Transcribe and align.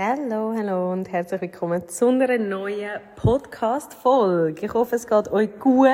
Hallo, 0.00 0.54
hallo 0.56 0.92
und 0.92 1.10
herzlich 1.10 1.40
willkommen 1.40 1.88
zu 1.88 2.06
einer 2.06 2.38
neuen 2.38 3.00
Podcast-Folge. 3.16 4.66
Ich 4.66 4.72
hoffe, 4.72 4.94
es 4.94 5.08
geht 5.08 5.26
euch 5.32 5.58
gut. 5.58 5.88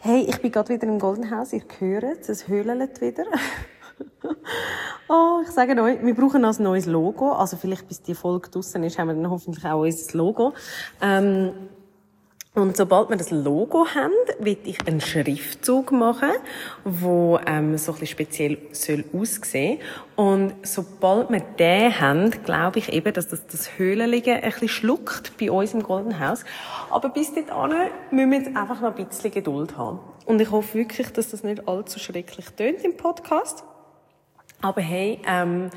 Hey, 0.00 0.26
ich 0.28 0.42
bin 0.42 0.50
gerade 0.50 0.70
wieder 0.70 0.88
im 0.88 0.98
Golden 0.98 1.30
House. 1.30 1.52
Ihr 1.52 1.62
hört 1.78 2.22
es, 2.22 2.28
es 2.28 2.48
höhlt 2.48 3.00
wieder. 3.00 3.22
oh, 5.08 5.42
ich 5.44 5.50
sage 5.52 5.80
euch, 5.80 6.04
wir 6.04 6.12
brauchen 6.12 6.44
ein 6.44 6.54
neues 6.58 6.86
Logo. 6.86 7.30
Also 7.30 7.56
vielleicht 7.56 7.86
bis 7.86 8.02
die 8.02 8.16
Folge 8.16 8.50
draussen 8.50 8.82
ist, 8.82 8.98
haben 8.98 9.06
wir 9.06 9.14
dann 9.14 9.30
hoffentlich 9.30 9.64
auch 9.64 9.82
unser 9.82 10.18
Logo. 10.18 10.52
Ähm, 11.00 11.52
und 12.54 12.76
sobald 12.76 13.08
wir 13.08 13.16
das 13.16 13.30
Logo 13.30 13.86
haben, 13.94 14.12
will 14.38 14.58
ich 14.64 14.86
einen 14.86 15.00
Schriftzug 15.00 15.90
machen, 15.90 16.32
wo 16.84 17.40
ähm, 17.46 17.78
so 17.78 17.92
ein 17.92 17.98
bisschen 17.98 18.06
speziell 18.08 18.58
soll 18.72 19.06
aussehen. 19.14 19.80
Und 20.16 20.54
sobald 20.62 21.30
wir 21.30 21.40
den 21.40 21.98
haben, 21.98 22.30
glaube 22.44 22.78
ich 22.78 22.92
eben, 22.92 23.10
dass 23.14 23.28
das, 23.28 23.46
das 23.46 23.78
Höhlenliegen 23.78 24.34
ein 24.34 24.50
bisschen 24.50 24.68
schluckt 24.68 25.38
bei 25.38 25.50
uns 25.50 25.72
im 25.72 25.82
Golden 25.82 26.20
House. 26.20 26.44
Aber 26.90 27.08
bis 27.08 27.32
dahin 27.32 27.88
müssen 28.10 28.30
wir 28.30 28.38
jetzt 28.40 28.54
einfach 28.54 28.82
noch 28.82 28.94
ein 28.94 29.06
bisschen 29.06 29.30
Geduld 29.30 29.78
haben. 29.78 30.00
Und 30.26 30.38
ich 30.38 30.50
hoffe 30.50 30.74
wirklich, 30.74 31.10
dass 31.10 31.30
das 31.30 31.42
nicht 31.44 31.66
allzu 31.66 31.98
schrecklich 31.98 32.50
tönt 32.50 32.84
im 32.84 32.98
Podcast. 32.98 33.64
Aber 34.60 34.82
hey, 34.82 35.22
ähm, 35.26 35.70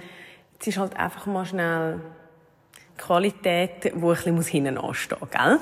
es 0.59 0.67
ist 0.67 0.77
halt 0.77 0.97
einfach 0.97 1.25
mal 1.25 1.45
schnell 1.45 2.01
Qualität, 2.97 3.93
wo 3.95 4.11
ein 4.11 4.35
bisschen 4.35 4.41
hinten 4.41 4.77
anstehen 4.77 5.19
muss, 5.21 5.31
gell? 5.31 5.59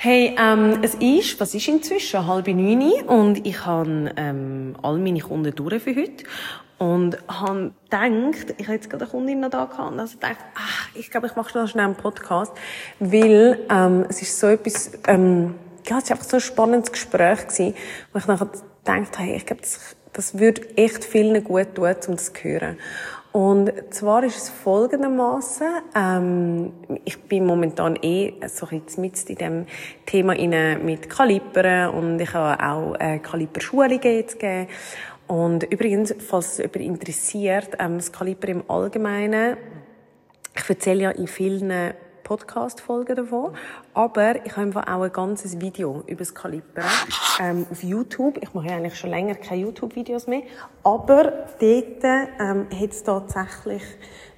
Hey, 0.00 0.36
ähm, 0.38 0.78
es 0.82 0.94
ist, 0.94 1.40
was 1.40 1.56
ist 1.56 1.66
inzwischen? 1.66 2.24
Halb 2.24 2.46
neun 2.46 3.02
und 3.08 3.44
ich 3.44 3.66
habe 3.66 4.12
ähm, 4.16 4.76
all 4.80 4.96
meine 4.96 5.18
Kunden 5.18 5.52
durch 5.52 5.82
für 5.82 5.96
heute 5.96 6.22
und 6.78 7.18
habe 7.26 7.72
gedacht, 7.90 8.54
ich 8.58 8.66
habe 8.68 8.74
jetzt 8.74 8.88
gerade 8.88 9.02
eine 9.02 9.10
Kundin 9.10 9.40
noch 9.40 9.50
da 9.50 9.64
gehabt 9.64 9.98
also 9.98 10.14
gedacht, 10.14 10.36
ach, 10.54 10.88
ich 10.94 11.10
glaube, 11.10 11.26
ich 11.26 11.34
mache 11.34 11.58
noch 11.58 11.66
schnell 11.66 11.86
einen 11.86 11.96
Podcast, 11.96 12.52
weil 13.00 13.58
ähm, 13.68 14.06
es 14.08 14.22
ist 14.22 14.38
so 14.38 14.46
etwas, 14.46 14.92
ähm, 15.08 15.56
ja, 15.88 15.98
es 15.98 16.04
ist 16.04 16.12
einfach 16.12 16.26
so 16.26 16.36
ein 16.36 16.42
spannendes 16.42 16.92
Gespräch 16.92 17.48
gewesen, 17.48 17.74
wo 18.12 18.20
ich 18.20 18.26
nachher 18.28 18.46
gedacht 18.46 19.18
habe, 19.18 19.32
ich 19.32 19.46
glaube, 19.46 19.62
das, 19.62 19.96
das 20.12 20.38
würde 20.38 20.62
echt 20.76 21.04
vielen 21.04 21.42
gut 21.42 21.74
tun, 21.74 21.92
um 22.06 22.14
das 22.14 22.32
zu 22.32 22.44
hören. 22.44 22.78
Und 23.32 23.72
zwar 23.90 24.24
ist 24.24 24.36
es 24.36 24.48
folgendermaßen: 24.48 25.66
ähm, 25.94 26.72
ich 27.04 27.20
bin 27.22 27.44
momentan 27.44 27.96
eh 28.00 28.34
so 28.46 28.66
bisschen 28.66 29.02
mit 29.02 29.28
in 29.28 29.36
dem 29.36 29.66
Thema 30.06 30.34
inne 30.34 30.78
mit 30.82 31.10
Kalibern 31.10 31.90
und 31.90 32.20
ich 32.20 32.32
habe 32.32 32.62
auch 32.64 32.94
äh, 32.98 33.18
Kaliberschulungen 33.18 34.00
jetzt 34.02 34.38
gegeben. 34.38 34.68
Und 35.26 35.64
übrigens, 35.64 36.14
falls 36.26 36.52
es 36.52 36.58
jemand 36.58 36.76
interessiert, 36.76 37.76
ähm, 37.78 37.98
das 37.98 38.10
Kaliber 38.10 38.48
im 38.48 38.64
Allgemeinen, 38.68 39.58
ich 40.56 40.68
erzähle 40.68 41.02
ja 41.02 41.10
in 41.10 41.26
vielen 41.26 41.92
Podcast-Folgen 42.28 43.16
davon. 43.16 43.54
Aber 43.94 44.44
ich 44.44 44.54
habe 44.54 44.76
auch 44.86 45.02
ein 45.02 45.12
ganzes 45.12 45.58
Video 45.60 46.02
über 46.06 46.18
das 46.18 46.34
Kaliber 46.34 46.82
ähm, 47.40 47.66
auf 47.70 47.82
YouTube. 47.82 48.38
Ich 48.42 48.52
mache 48.52 48.66
ja 48.66 48.76
eigentlich 48.76 48.96
schon 48.96 49.08
länger 49.08 49.34
keine 49.34 49.62
YouTube-Videos 49.62 50.26
mehr. 50.26 50.42
Aber 50.84 51.24
dort 51.58 52.04
ähm, 52.04 52.66
hat 52.70 52.90
es 52.90 53.02
tatsächlich 53.02 53.82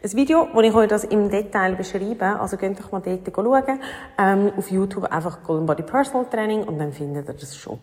ein 0.05 0.13
Video, 0.13 0.49
wo 0.53 0.61
ich 0.61 0.73
euch 0.73 0.89
das 0.89 1.03
im 1.03 1.29
Detail 1.29 1.75
beschreibe. 1.75 2.39
Also 2.39 2.57
geht 2.57 2.79
doch 2.79 2.93
mal 2.93 3.03
dort 3.03 3.29
schauen. 3.35 3.81
Ähm, 4.19 4.53
auf 4.57 4.71
YouTube 4.71 5.05
einfach 5.05 5.43
Golden 5.43 5.67
Body 5.67 5.83
Personal 5.83 6.27
Training 6.27 6.63
und 6.63 6.79
dann 6.79 6.93
findet 6.93 7.29
ihr 7.29 7.35
das 7.35 7.57
schon. 7.57 7.81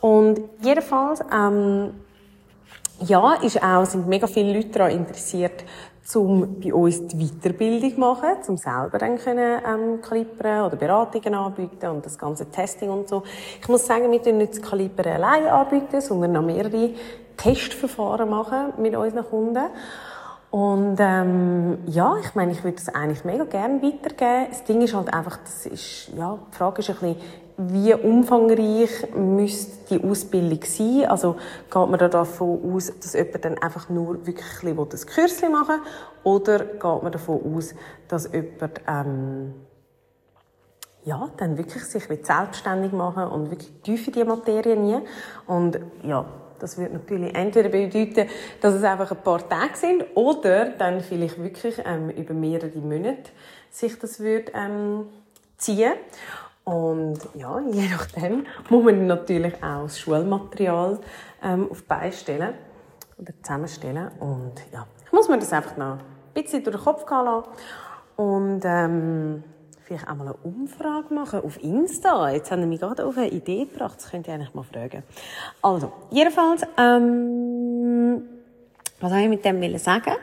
Und 0.00 0.40
jedenfalls, 0.62 1.22
ähm, 1.30 1.92
ja, 3.00 3.34
ist 3.34 3.62
auch, 3.62 3.84
sind 3.84 4.08
mega 4.08 4.26
viele 4.26 4.54
Leute 4.54 4.70
daran 4.70 4.92
interessiert, 4.92 5.64
um 6.14 6.60
bei 6.60 6.74
uns 6.74 7.06
die 7.06 7.16
Weiterbildung 7.16 7.94
zu 7.94 8.00
machen, 8.00 8.28
um 8.48 8.56
selber 8.56 8.98
dann 8.98 9.18
können, 9.18 9.60
ähm, 9.66 10.00
Kalibern 10.02 10.66
oder 10.66 10.76
Beratungen 10.76 11.34
anbieten 11.34 11.86
und 11.90 12.04
das 12.04 12.18
ganze 12.18 12.50
Testing 12.50 12.90
und 12.90 13.08
so. 13.08 13.22
Ich 13.60 13.68
muss 13.68 13.86
sagen, 13.86 14.10
wir 14.10 14.22
tun 14.22 14.38
nicht 14.38 14.54
das 14.54 14.62
Kalibern 14.62 15.06
allein 15.06 15.46
anbieten, 15.46 16.00
sondern 16.00 16.32
noch 16.32 16.42
mehrere 16.42 16.90
Testverfahren 17.36 18.28
machen 18.28 18.74
mit 18.78 18.96
unseren 18.96 19.24
Kunden. 19.24 19.64
Und 20.50 20.96
ähm, 21.00 21.78
ja, 21.86 22.16
ich 22.22 22.34
meine, 22.34 22.52
ich 22.52 22.62
würde 22.62 22.76
das 22.76 22.94
eigentlich 22.94 23.24
mega 23.24 23.44
gerne 23.44 23.82
weitergeben. 23.82 24.48
Das 24.50 24.64
Ding 24.64 24.82
ist 24.82 24.92
halt 24.94 25.12
einfach, 25.12 25.38
das 25.38 25.64
ist, 25.64 26.10
ja, 26.14 26.38
die 26.52 26.56
Frage 26.56 26.80
ist 26.80 26.90
ein 26.90 26.96
bisschen, 26.96 27.16
wie 27.56 27.94
umfangreich 27.94 29.14
müsste 29.14 29.94
die 29.94 30.04
Ausbildung 30.04 30.60
sein? 30.64 31.04
Also 31.06 31.36
geht 31.70 31.88
man 31.88 31.98
da 31.98 32.08
davon 32.08 32.74
aus, 32.74 32.92
dass 33.00 33.14
jemand 33.14 33.44
dann 33.44 33.58
einfach 33.58 33.88
nur 33.88 34.26
wirklich 34.26 34.46
ein 34.62 34.88
das 34.88 35.06
Kürzchen 35.06 35.52
machen 35.52 35.80
will? 35.80 36.32
Oder 36.32 36.58
geht 36.60 36.82
man 36.82 37.12
davon 37.12 37.56
aus, 37.56 37.74
dass 38.08 38.30
jemand 38.32 38.80
ähm, 38.86 39.54
ja, 41.04 41.30
dann 41.36 41.58
wirklich 41.58 41.84
sich 41.84 42.04
selbstständig 42.04 42.92
machen 42.92 43.24
und 43.24 43.50
wirklich 43.50 43.72
tief 43.82 44.06
in 44.06 44.12
die 44.12 44.24
Materie 44.24 44.76
nie. 44.76 44.98
Und 45.46 45.80
ja, 46.04 46.24
das 46.60 46.78
würde 46.78 46.94
natürlich 46.94 47.34
entweder 47.34 47.68
bedeuten, 47.70 48.28
dass 48.60 48.74
es 48.74 48.84
einfach 48.84 49.10
ein 49.10 49.22
paar 49.22 49.48
Tage 49.48 49.76
sind 49.76 50.04
oder 50.14 50.66
dann 50.66 51.00
vielleicht 51.00 51.42
wirklich 51.42 51.82
ähm, 51.84 52.10
über 52.10 52.34
mehrere 52.34 52.78
Monate 52.78 53.30
sich 53.70 53.98
das 53.98 54.20
würde 54.20 54.52
ähm, 54.54 55.06
ziehen. 55.56 55.94
Und 56.64 57.18
ja, 57.34 57.60
je 57.72 57.88
nachdem 57.88 58.46
muss 58.70 58.84
man 58.84 59.06
natürlich 59.06 59.54
auch 59.62 59.82
das 59.82 59.98
Schulmaterial 59.98 61.00
ähm, 61.42 61.68
auf 61.70 61.80
die 61.82 61.86
Beine 61.88 62.12
stellen 62.12 62.54
oder 63.18 63.32
zusammenstellen. 63.42 64.10
Und 64.20 64.52
ja, 64.72 64.86
ich 65.04 65.12
muss 65.12 65.28
mir 65.28 65.38
das 65.38 65.52
einfach 65.52 65.76
noch 65.76 65.98
ein 65.98 66.00
bisschen 66.34 66.62
durch 66.62 66.76
den 66.76 66.84
Kopf 66.84 67.04
gehen 67.04 67.24
lassen. 67.24 67.48
Und 68.16 68.60
ähm, 68.64 69.44
vielleicht 69.84 70.08
auch 70.08 70.14
mal 70.14 70.26
eine 70.26 70.36
Umfrage 70.44 71.12
machen 71.12 71.40
auf 71.40 71.62
Insta. 71.62 72.30
Jetzt 72.30 72.50
haben 72.50 72.60
wir 72.60 72.66
mich 72.66 72.80
gerade 72.80 73.04
auf 73.04 73.16
eine 73.16 73.28
Idee 73.28 73.64
gebracht. 73.64 73.96
Das 73.96 74.10
könnt 74.10 74.28
ihr 74.28 74.34
eigentlich 74.34 74.54
mal 74.54 74.62
fragen. 74.62 75.02
Also, 75.60 75.92
jedenfalls, 76.10 76.62
ähm, 76.78 78.22
was 79.00 79.10
soll 79.10 79.20
ich 79.20 79.28
mit 79.28 79.44
dem 79.44 79.78
sagen? 79.78 80.14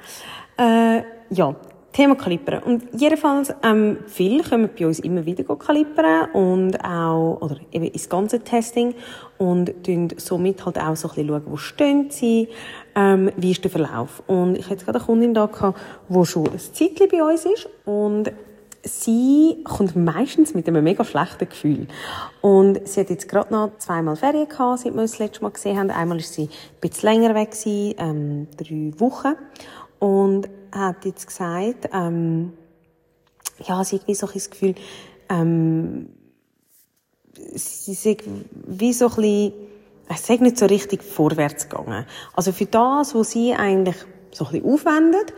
Äh, 0.57 1.03
ja, 1.29 1.55
Thema 1.99 2.15
Kalibern. 2.15 2.63
Und 2.63 2.83
jedenfalls, 2.97 3.53
ähm, 3.61 3.97
viele 4.07 4.41
kommen 4.41 4.69
bei 4.79 4.87
uns 4.87 4.99
immer 4.99 5.25
wieder 5.25 5.43
kalibern 5.43 6.31
und 6.31 6.81
auch, 6.81 7.39
oder 7.41 7.57
eben 7.73 7.87
ins 7.87 8.07
ganze 8.07 8.39
Testing 8.39 8.95
und 9.37 9.83
tun 9.83 10.07
somit 10.15 10.65
halt 10.65 10.79
auch 10.79 10.95
so 10.95 11.09
ein 11.09 11.15
bisschen 11.15 11.27
schauen, 11.27 11.43
wo 11.45 11.57
stehen 11.57 12.09
sie, 12.09 12.47
ähm, 12.95 13.31
wie 13.35 13.51
ist 13.51 13.65
der 13.65 13.71
Verlauf. 13.71 14.23
Und 14.27 14.57
ich 14.57 14.69
hatte 14.69 14.85
gerade 14.85 14.99
eine 14.99 15.05
Kundin 15.07 15.33
da 15.33 15.47
gehabt, 15.47 15.77
die 16.07 16.25
schon 16.25 16.47
ein 16.47 16.57
Zeitchen 16.57 17.09
bei 17.11 17.21
uns 17.21 17.43
ist 17.43 17.67
und 17.83 18.31
sie 18.81 19.57
kommt 19.65 19.97
meistens 19.97 20.53
mit 20.53 20.69
einem 20.69 20.85
mega 20.85 21.03
schlechten 21.03 21.49
Gefühl. 21.49 21.87
Und 22.39 22.87
sie 22.87 23.01
hat 23.01 23.09
jetzt 23.09 23.27
gerade 23.27 23.53
noch 23.53 23.77
zweimal 23.77 24.15
Ferien 24.15 24.47
gehabt, 24.47 24.79
seit 24.79 24.93
wir 24.93 25.01
uns 25.01 25.11
das 25.11 25.19
letzte 25.19 25.43
Mal 25.43 25.51
gesehen 25.51 25.77
haben. 25.77 25.91
Einmal 25.91 26.19
ist 26.19 26.33
sie 26.33 26.43
ein 26.43 26.49
bisschen 26.79 27.09
länger 27.09 27.35
weg 27.35 27.51
gewesen, 27.51 27.95
ähm, 27.97 28.47
drei 28.55 28.93
Wochen. 29.01 29.35
Und 29.99 30.47
hat 30.71 31.05
jetzt 31.05 31.27
gesagt, 31.27 31.89
ähm, 31.93 32.53
ja, 33.67 33.83
sie 33.83 33.97
hat 33.97 34.07
wie 34.07 34.15
so 34.15 34.27
ein 34.27 34.33
Gefühl, 34.33 34.75
ähm, 35.29 36.09
sie 37.53 37.91
ist 37.91 38.05
wie 38.67 38.93
so 38.93 39.07
ein 39.07 39.15
bisschen, 39.15 39.53
es 40.07 40.29
ist 40.29 40.41
nicht 40.41 40.57
so 40.57 40.65
richtig 40.65 41.03
vorwärts 41.03 41.69
gegangen. 41.69 42.05
Also 42.33 42.51
für 42.51 42.65
das, 42.65 43.13
was 43.15 43.31
sie 43.31 43.53
eigentlich 43.53 43.97
so 44.31 44.45
ein 44.45 44.51
bisschen 44.51 44.73
aufwendet, 44.73 45.33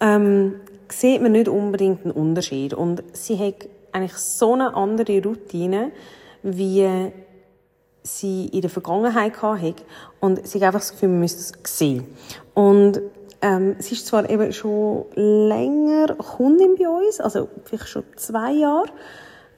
ähm, 0.00 0.56
sieht 0.88 1.22
man 1.22 1.32
nicht 1.32 1.48
unbedingt 1.48 2.04
einen 2.04 2.12
Unterschied. 2.12 2.74
Und 2.74 3.02
sie 3.12 3.38
hat 3.38 3.68
eigentlich 3.92 4.14
so 4.14 4.54
eine 4.54 4.74
andere 4.74 5.22
Routine, 5.22 5.92
wie 6.42 7.12
sie 8.02 8.46
in 8.46 8.60
der 8.60 8.70
Vergangenheit 8.70 9.40
hatte. 9.42 9.74
Und 10.20 10.46
sie 10.46 10.58
hat 10.58 10.66
einfach 10.66 10.80
das 10.80 10.92
Gefühl, 10.92 11.10
man 11.10 11.20
müsste 11.20 11.40
es 11.40 11.78
sehen. 11.78 12.06
Und 12.54 13.00
ähm, 13.42 13.76
sie 13.78 13.94
ist 13.94 14.06
zwar 14.06 14.28
eben 14.28 14.52
schon 14.52 15.06
länger 15.14 16.14
Kundin 16.16 16.76
bei 16.78 16.88
uns, 16.88 17.20
also 17.20 17.48
vielleicht 17.64 17.88
schon 17.88 18.04
zwei 18.16 18.52
Jahre, 18.52 18.88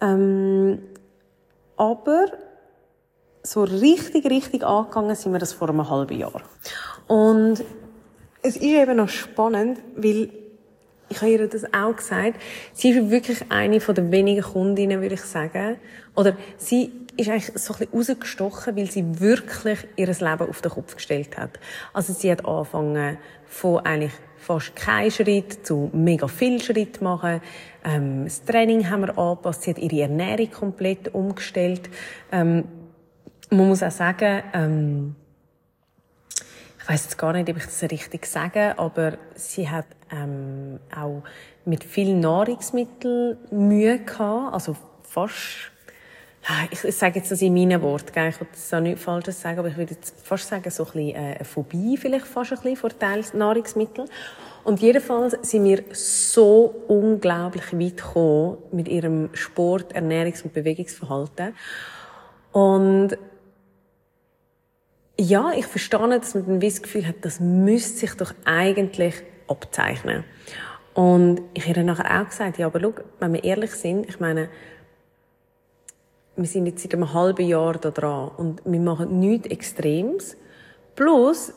ähm, 0.01 0.83
aber 1.77 2.27
so 3.43 3.65
richtig, 3.65 4.25
richtig 4.27 4.65
angegangen 4.65 5.17
sind 5.17 5.33
wir 5.33 5.41
das 5.41 5.53
vor 5.53 5.69
einem 5.69 5.89
halben 5.91 6.17
Jahr. 6.17 6.43
Und 7.09 7.65
es 8.43 8.57
ist 8.57 8.63
eben 8.63 8.97
noch 8.97 9.09
spannend, 9.09 9.79
weil 9.97 10.31
ich 11.09 11.21
habe 11.21 11.31
ihr 11.31 11.49
das 11.49 11.65
auch 11.75 11.95
gesagt, 11.95 12.41
sie 12.73 12.91
ist 12.91 13.11
wirklich 13.11 13.45
eine 13.51 13.81
von 13.81 13.95
den 13.95 14.11
wenigen 14.11 14.43
Kundinnen, 14.43 15.03
würde 15.03 15.15
ich 15.15 15.23
sagen. 15.23 15.77
Oder 16.17 16.37
sie 16.57 17.02
ist 17.17 17.29
eigentlich 17.29 17.53
so 17.55 17.75
ein 17.75 17.79
bisschen 17.81 18.17
rausgestochen, 18.17 18.77
weil 18.77 18.91
sie 18.91 19.21
wirklich 19.21 19.87
ihr 19.97 20.07
Leben 20.07 20.49
auf 20.49 20.63
den 20.63 20.71
Kopf 20.71 20.95
gestellt 20.95 21.37
hat. 21.37 21.59
Also 21.93 22.13
sie 22.13 22.31
hat 22.31 22.45
angefangen 22.45 23.19
von 23.47 23.81
eigentlich 23.81 24.13
fast 24.39 24.75
keinen 24.75 25.11
Schritt 25.11 25.67
zu 25.67 25.91
mega 25.93 26.27
viel 26.27 26.61
Schritt 26.61 27.01
machen. 27.01 27.41
Ähm, 27.85 28.25
das 28.25 28.45
Training 28.45 28.91
haben 28.91 29.03
wir 29.03 29.17
angepasst. 29.19 29.63
Sie 29.63 29.71
hat 29.71 29.79
ihre 29.79 30.03
Ernährung 30.03 30.51
komplett 30.51 31.15
umgestellt. 31.15 31.89
Ähm, 32.31 32.65
man 33.51 33.69
muss 33.69 33.83
auch 33.83 33.91
sagen, 33.91 34.43
ähm, 34.53 35.17
ich 36.83 36.89
weiß 36.89 37.05
jetzt 37.05 37.19
gar 37.19 37.33
nicht, 37.33 37.49
ob 37.49 37.57
ich 37.57 37.65
das 37.65 37.83
richtig 37.83 38.27
sage, 38.27 38.77
aber 38.79 39.19
sie 39.35 39.69
hat 39.69 39.87
ähm, 40.11 40.81
auch 40.95 41.23
mit 41.65 41.85
vielen 41.85 42.19
Nahrungsmitteln 42.21 43.37
Mühe 43.51 44.01
gehabt, 44.01 44.55
also 44.55 44.77
fast 45.03 45.72
ich, 46.71 46.83
ich 46.83 46.97
sage 46.97 47.21
jetzt 47.21 47.31
das 47.31 47.41
in 47.41 47.55
meinen 47.55 47.81
Worten, 47.83 48.29
ich 48.29 48.41
will 48.41 48.49
das 48.51 48.75
auch 48.75 48.81
nicht 48.81 48.99
falsch 48.99 49.27
sagen, 49.27 49.61
aber 49.61 49.69
ich 49.69 49.77
würde 49.77 49.95
jetzt 49.95 50.15
fast 50.25 50.49
sagen, 50.49 50.69
so 50.71 50.85
ein 50.85 50.93
bisschen 50.93 51.11
äh, 51.11 51.35
eine 51.37 51.45
Phobie 51.45 51.97
vielleicht 51.97 52.27
fast 52.27 52.53
ein 52.53 52.59
bisschen 52.59 52.77
vor 52.77 52.91
Nahrungsmitteln. 53.35 54.09
Und 54.65 54.81
jedenfalls 54.81 55.37
sind 55.43 55.65
wir 55.65 55.83
so 55.93 56.83
unglaublich 56.89 57.73
weit 57.73 57.97
gekommen 57.97 58.59
mit 58.71 58.89
ihrem 58.89 59.31
Sport, 59.35 59.95
Ernährungs- 59.95 60.43
und 60.43 60.53
Bewegungsverhalten. 60.53 61.55
Und 62.53 63.17
ja, 65.19 65.53
ich 65.57 65.67
verstehe, 65.67 66.09
dass 66.09 66.35
man 66.35 66.47
dann 66.47 66.61
das 66.61 66.83
Gefühl 66.83 67.07
hat, 67.07 67.17
das 67.23 67.41
müsste 67.41 67.99
sich 67.99 68.15
doch 68.15 68.35
eigentlich 68.45 69.15
abzeichnen. 69.49 70.25
Und 70.95 71.41
ich 71.55 71.65
habe 71.65 71.75
dann 71.75 71.87
nachher 71.87 72.21
auch 72.21 72.29
gesagt, 72.29 72.59
ja, 72.59 72.67
aber 72.67 72.81
schau, 72.81 72.95
wenn 73.19 73.33
wir 73.33 73.45
ehrlich 73.45 73.73
sind, 73.73 74.09
ich 74.09 74.21
meine, 74.21 74.49
wir 76.37 76.47
sind 76.47 76.67
jetzt 76.67 76.83
seit 76.83 76.95
einem 76.95 77.13
halben 77.13 77.47
Jahr 77.47 77.75
da 77.75 77.91
dran 77.91 78.31
und 78.37 78.63
wir 78.65 78.81
machen 78.81 79.19
nichts 79.19 79.49
Extremes. 79.49 80.37
Plus, 80.97 81.53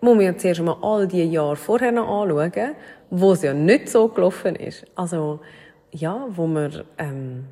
muss 0.00 0.16
man 0.16 0.24
ja 0.24 0.36
zuerst 0.36 0.60
mal 0.62 0.76
all 0.82 1.08
die 1.08 1.24
Jahre 1.24 1.56
vorher 1.56 1.92
noch 1.92 2.22
anschauen, 2.22 2.74
wo 3.10 3.32
es 3.32 3.42
ja 3.42 3.54
nicht 3.54 3.88
so 3.88 4.08
gelaufen 4.08 4.54
ist. 4.54 4.84
Also, 4.94 5.40
ja, 5.90 6.26
wo 6.30 6.46
man, 6.46 6.84
ähm, 6.98 7.44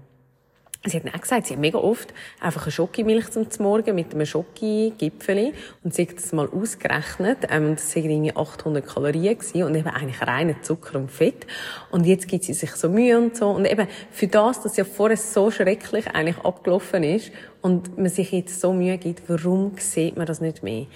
Sie 0.88 0.96
hat 0.98 1.14
auch 1.14 1.20
gesagt, 1.20 1.46
sie 1.46 1.54
hat 1.54 1.60
mega 1.60 1.78
oft 1.78 2.14
einfach 2.40 2.62
eine 2.62 2.70
Schokimilch 2.70 3.30
zum 3.30 3.46
Morgen 3.58 3.94
mit 3.94 4.14
einem 4.14 4.24
Schoki-Gipfeli 4.24 5.52
und 5.82 5.92
sie 5.92 6.06
hat 6.06 6.16
das 6.16 6.32
mal 6.32 6.48
ausgerechnet. 6.48 7.38
Ähm, 7.50 7.74
das 7.74 7.96
waren 7.96 8.08
irgendwie 8.08 8.36
800 8.36 8.86
Kalorien 8.86 9.36
gewesen 9.36 9.64
und 9.64 9.74
eben 9.74 9.88
eigentlich 9.88 10.22
reiner 10.22 10.62
Zucker 10.62 10.98
und 10.98 11.10
Fett. 11.10 11.46
Und 11.90 12.06
jetzt 12.06 12.28
gibt 12.28 12.44
sie 12.44 12.54
sich 12.54 12.70
so 12.72 12.88
Mühe 12.88 13.18
und 13.18 13.36
so. 13.36 13.48
Und 13.48 13.64
eben 13.64 13.88
für 14.12 14.28
das, 14.28 14.62
dass 14.62 14.76
ja 14.76 14.84
vorher 14.84 15.16
so 15.16 15.50
schrecklich 15.50 16.06
eigentlich 16.08 16.38
abgelaufen 16.44 17.02
ist 17.02 17.32
und 17.62 17.98
man 17.98 18.08
sich 18.08 18.30
jetzt 18.30 18.60
so 18.60 18.72
Mühe 18.72 18.96
gibt, 18.96 19.28
warum 19.28 19.72
sieht 19.78 20.16
man 20.16 20.26
das 20.26 20.40
nicht 20.40 20.62
mehr? 20.62 20.86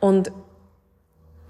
Und 0.00 0.30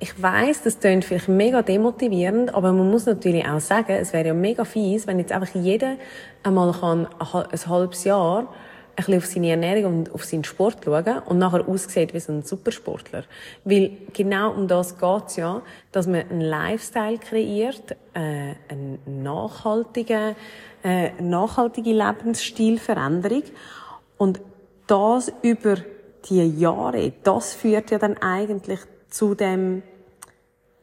ich 0.02 0.20
weiß, 0.20 0.62
das 0.62 0.80
klingt 0.80 1.04
vielleicht 1.04 1.28
mega 1.28 1.60
demotivierend, 1.60 2.54
aber 2.54 2.72
man 2.72 2.90
muss 2.90 3.04
natürlich 3.04 3.46
auch 3.46 3.60
sagen, 3.60 3.92
es 3.92 4.14
wäre 4.14 4.28
ja 4.28 4.34
mega 4.34 4.64
fies, 4.64 5.06
wenn 5.06 5.18
jetzt 5.18 5.30
einfach 5.30 5.54
jeder 5.54 5.96
einmal 6.42 6.72
kann 6.72 7.06
ein 7.18 7.66
halbes 7.66 8.04
Jahr 8.04 8.48
ein 8.96 9.04
bisschen 9.04 9.18
auf 9.18 9.26
seine 9.26 9.50
Ernährung 9.50 9.98
und 9.98 10.14
auf 10.14 10.24
seinen 10.24 10.44
Sport 10.44 10.78
schauen 10.84 11.18
und 11.26 11.38
nachher 11.38 11.68
aussieht 11.68 12.14
wie 12.14 12.20
so 12.20 12.32
ein 12.32 12.42
Supersportler. 12.42 13.24
Weil 13.64 13.92
genau 14.12 14.52
um 14.52 14.68
das 14.68 14.98
geht's 14.98 15.36
ja, 15.36 15.62
dass 15.92 16.06
man 16.06 16.28
einen 16.30 16.40
Lifestyle 16.40 17.18
kreiert, 17.18 17.92
äh, 18.14 18.54
eine 18.68 18.98
nachhaltige, 19.06 20.34
äh, 20.82 21.10
nachhaltige 21.20 21.92
Lebensstilveränderung 21.92 23.42
und 24.16 24.40
das 24.86 25.32
über 25.42 25.76
die 26.28 26.58
Jahre, 26.58 27.12
das 27.22 27.54
führt 27.54 27.90
ja 27.90 27.98
dann 27.98 28.16
eigentlich 28.18 28.80
zu 29.10 29.34
dem 29.34 29.82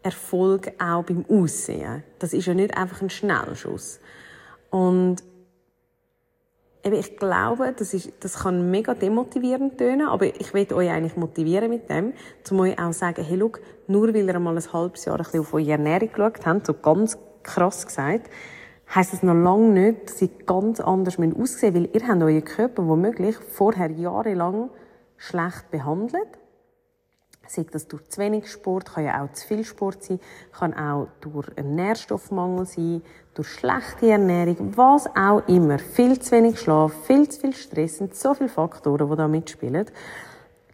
Erfolg 0.03 0.71
auch 0.79 1.03
beim 1.03 1.25
Aussehen. 1.27 2.03
Das 2.19 2.33
ist 2.33 2.45
ja 2.45 2.53
nicht 2.53 2.77
einfach 2.77 3.01
ein 3.01 3.09
Schnellschuss. 3.09 3.99
Und 4.69 5.17
eben, 6.83 6.95
ich 6.95 7.17
glaube, 7.17 7.73
das, 7.77 7.93
ist, 7.93 8.13
das 8.21 8.39
kann 8.39 8.71
mega 8.71 8.93
demotivierend 8.93 9.77
tönen, 9.77 10.07
aber 10.07 10.25
ich 10.25 10.53
will 10.53 10.71
euch 10.73 10.89
eigentlich 10.89 11.17
motivieren 11.17 11.69
mit 11.69 11.89
dem, 11.89 12.13
um 12.49 12.59
euch 12.61 12.79
auch 12.79 12.93
sagen, 12.93 13.23
hey, 13.23 13.35
look, 13.35 13.59
nur 13.87 14.13
weil 14.13 14.27
ihr 14.27 14.39
mal 14.39 14.55
ein 14.55 14.73
halbes 14.73 15.05
Jahr 15.05 15.17
ein 15.17 15.23
bisschen 15.23 15.41
auf 15.41 15.53
eure 15.53 15.71
Ernährung 15.71 16.11
geschaut 16.11 16.45
habt, 16.45 16.67
so 16.67 16.73
ganz 16.73 17.17
krass 17.43 17.85
gesagt, 17.85 18.29
heisst 18.93 19.13
das 19.13 19.23
noch 19.23 19.33
lange 19.33 19.69
nicht, 19.69 20.09
dass 20.09 20.21
ihr 20.21 20.29
ganz 20.45 20.79
anders 20.79 21.17
aussehen 21.17 21.33
müsst, 21.37 21.63
weil 21.63 21.89
ihr 21.93 22.07
habt 22.07 22.21
euren 22.21 22.43
Körper 22.43 22.87
womöglich 22.87 23.35
vorher 23.35 23.91
jahrelang 23.91 24.69
schlecht 25.17 25.71
behandelt 25.71 26.27
Sei 27.47 27.65
das 27.69 27.87
durch 27.87 28.07
zu 28.09 28.19
wenig 28.19 28.51
Sport, 28.51 28.93
kann 28.93 29.05
ja 29.05 29.23
auch 29.23 29.31
zu 29.33 29.47
viel 29.47 29.63
Sport 29.63 30.03
sein, 30.03 30.19
kann 30.51 30.73
auch 30.73 31.07
durch 31.21 31.47
einen 31.57 31.75
Nährstoffmangel 31.75 32.65
sein, 32.65 33.01
durch 33.33 33.47
schlechte 33.47 34.09
Ernährung, 34.09 34.75
was 34.75 35.07
auch 35.15 35.47
immer. 35.47 35.79
Viel 35.79 36.19
zu 36.19 36.31
wenig 36.31 36.59
Schlaf, 36.59 36.93
viel 37.05 37.29
zu 37.29 37.39
viel 37.39 37.53
Stress, 37.53 37.97
sind 37.97 38.15
so 38.15 38.33
viele 38.33 38.49
Faktoren, 38.49 39.09
die 39.09 39.15
da 39.15 39.27
mitspielen. 39.27 39.85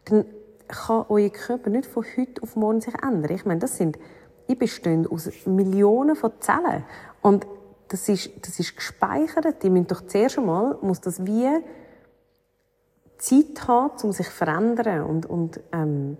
Dann 0.05 0.25
kann 0.67 1.05
euer 1.09 1.29
Körper 1.29 1.69
nicht 1.69 1.85
von 1.85 2.05
heute 2.17 2.41
auf 2.41 2.55
morgen 2.55 2.81
sich 2.81 2.95
ändern. 3.03 3.31
Ich 3.31 3.45
meine, 3.45 3.59
das 3.59 3.77
sind, 3.77 3.99
ich 4.47 4.57
bestehe 4.57 5.05
aus 5.09 5.29
Millionen 5.45 6.15
von 6.15 6.31
Zellen. 6.39 6.83
Und 7.21 7.45
das 7.89 8.09
ist, 8.09 8.31
das 8.41 8.59
ist 8.59 8.75
gespeichert. 8.75 9.61
Die 9.61 9.69
müssen 9.69 9.87
doch 9.87 10.01
zuerst 10.07 10.37
einmal, 10.37 10.77
muss 10.81 11.01
das 11.01 11.25
wie 11.25 11.47
Zeit 13.17 13.67
haben, 13.67 13.91
um 14.03 14.11
sich 14.11 14.27
zu 14.27 14.33
verändern 14.33 15.03
und, 15.03 15.25
und 15.25 15.59
ähm, 15.71 16.17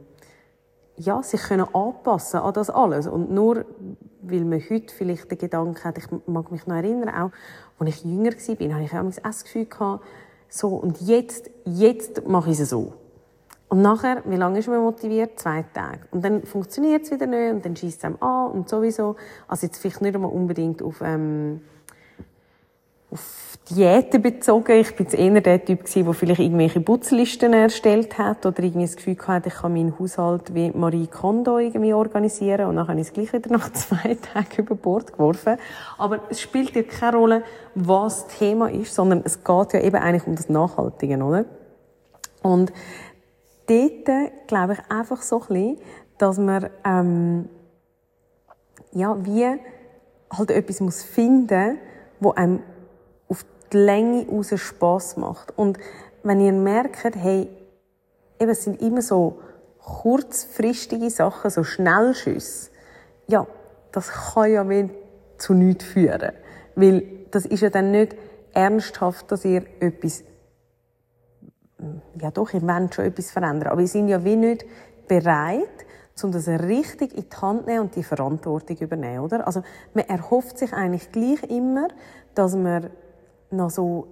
ja, 0.97 1.23
sich 1.23 1.41
können 1.41 1.67
anpassen 1.73 2.39
an 2.39 2.53
das 2.53 2.69
alles. 2.69 3.07
Und 3.07 3.31
nur, 3.31 3.65
weil 4.21 4.45
man 4.45 4.59
heute 4.69 4.93
vielleicht 4.93 5.29
den 5.31 5.37
Gedanken 5.37 5.83
hat, 5.83 5.97
ich 5.97 6.05
mag 6.27 6.51
mich 6.51 6.67
noch 6.67 6.75
erinnern, 6.75 7.09
auch, 7.09 7.31
als 7.79 7.89
ich 7.89 8.03
jünger 8.05 8.31
war, 8.31 8.91
habe 8.91 9.09
ich 9.09 9.19
auch 9.19 9.23
das 9.23 9.43
Gefühl 9.43 9.65
gehabt, 9.65 10.03
so, 10.49 10.69
und 10.69 11.01
jetzt, 11.01 11.49
jetzt 11.65 12.27
mache 12.27 12.51
ich 12.51 12.59
es 12.59 12.69
so. 12.69 12.93
Und 13.69 13.81
nachher, 13.81 14.21
wie 14.25 14.35
lange 14.35 14.59
ist 14.59 14.67
man 14.67 14.81
motiviert? 14.81 15.39
Zwei 15.39 15.65
Tage. 15.73 16.01
Und 16.11 16.23
dann 16.23 16.43
funktioniert 16.43 17.05
es 17.05 17.11
wieder 17.11 17.25
nicht, 17.25 17.53
und 17.53 17.65
dann 17.65 17.75
schießt 17.75 17.97
es 17.97 18.05
einem 18.05 18.21
an, 18.21 18.51
und 18.51 18.69
sowieso. 18.69 19.15
Also 19.47 19.65
jetzt 19.65 19.77
vielleicht 19.79 20.01
nicht 20.01 20.13
einmal 20.13 20.31
unbedingt 20.31 20.83
auf, 20.83 21.01
ähm, 21.01 21.61
auf 23.09 23.52
Diäten 23.69 24.21
bezogen. 24.21 24.73
Ich 24.73 24.93
bin 24.95 25.07
eher 25.07 25.41
der 25.41 25.63
Typ 25.63 25.85
gewesen, 25.85 26.03
der 26.03 26.13
vielleicht 26.13 26.41
irgendwelche 26.41 26.81
Putzlisten 26.81 27.53
erstellt 27.53 28.17
hat 28.17 28.45
oder 28.45 28.61
irgendwie 28.61 28.85
das 28.85 28.97
Gefühl 28.97 29.17
hatte, 29.25 29.49
ich 29.49 29.55
kann 29.55 29.73
meinen 29.73 29.97
Haushalt 29.97 30.53
wie 30.53 30.71
Marie 30.71 31.07
Kondo 31.07 31.57
irgendwie 31.59 31.93
organisieren 31.93 32.67
und 32.67 32.75
dann 32.75 32.87
habe 32.89 32.99
ich 32.99 33.07
es 33.07 33.13
gleich 33.13 33.31
wieder 33.31 33.49
nach 33.51 33.71
zwei 33.73 34.15
Tagen 34.15 34.57
über 34.57 34.75
Bord 34.75 35.13
geworfen. 35.13 35.57
Aber 35.97 36.19
es 36.29 36.41
spielt 36.41 36.75
ja 36.75 36.83
keine 36.83 37.17
Rolle, 37.17 37.43
was 37.73 38.27
Thema 38.27 38.69
ist, 38.69 38.93
sondern 38.93 39.21
es 39.23 39.43
geht 39.43 39.73
ja 39.73 39.79
eben 39.79 39.95
eigentlich 39.95 40.27
um 40.27 40.35
das 40.35 40.49
Nachhaltige, 40.49 41.17
oder? 41.23 41.45
Und 42.41 42.73
dort 43.67 44.47
glaube 44.47 44.73
ich 44.73 44.91
einfach 44.91 45.21
so 45.21 45.41
ein 45.41 45.47
bisschen, 45.47 45.77
dass 46.17 46.37
man, 46.37 46.69
ähm, 46.83 47.49
ja, 48.91 49.17
wie 49.25 49.57
halt 50.37 50.51
etwas 50.51 50.81
muss 50.81 51.01
finden, 51.01 51.77
wo 52.19 52.31
einem 52.31 52.59
die 53.73 53.77
Länge 53.77 54.27
raus 54.27 54.53
Spass 54.55 55.17
macht. 55.17 55.57
Und 55.57 55.77
wenn 56.23 56.39
ihr 56.39 56.53
merkt, 56.53 57.15
hey, 57.15 57.49
eben, 58.39 58.51
es 58.51 58.63
sind 58.63 58.81
immer 58.81 59.01
so 59.01 59.39
kurzfristige 59.79 61.09
Sachen, 61.09 61.49
so 61.49 61.63
Schnellschüsse, 61.63 62.71
ja, 63.27 63.45
das 63.91 64.09
kann 64.09 64.51
ja 64.51 64.69
wie 64.69 64.89
zu 65.37 65.53
nichts 65.53 65.85
führen. 65.85 66.31
Weil 66.75 67.03
das 67.31 67.45
ist 67.45 67.61
ja 67.61 67.69
dann 67.69 67.91
nicht 67.91 68.15
ernsthaft, 68.53 69.31
dass 69.31 69.45
ihr 69.45 69.63
etwas, 69.79 70.23
ja 72.19 72.31
doch, 72.31 72.53
ihr 72.53 72.61
wollt 72.61 72.95
schon 72.95 73.05
etwas 73.05 73.31
verändern, 73.31 73.69
aber 73.71 73.81
ihr 73.81 73.87
seid 73.87 74.07
ja 74.07 74.23
wie 74.23 74.35
nicht 74.35 74.65
bereit, 75.07 75.85
um 76.21 76.31
das 76.31 76.47
richtig 76.47 77.17
in 77.17 77.25
die 77.29 77.37
Hand 77.37 77.65
nehmen 77.65 77.81
und 77.81 77.95
die 77.95 78.03
Verantwortung 78.03 78.77
übernehmen, 78.77 79.19
oder? 79.19 79.47
Also, 79.47 79.63
man 79.93 80.05
erhofft 80.05 80.59
sich 80.59 80.71
eigentlich 80.71 81.11
gleich 81.11 81.41
immer, 81.49 81.87
dass 82.35 82.55
man 82.55 82.91
noch 83.53 83.69
so 83.69 84.07